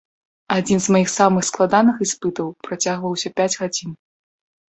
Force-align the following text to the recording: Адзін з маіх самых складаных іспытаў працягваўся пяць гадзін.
Адзін 0.53 0.79
з 0.83 0.93
маіх 0.93 1.09
самых 1.19 1.43
складаных 1.49 1.95
іспытаў 2.07 2.47
працягваўся 2.67 3.33
пяць 3.41 3.49
гадзін. 3.59 3.91